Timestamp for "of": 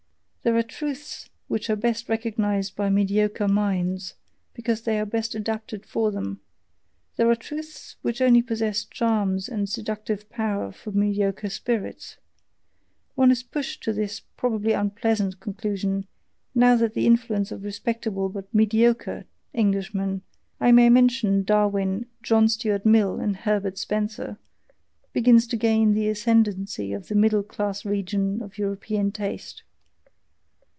17.51-17.63, 28.41-28.57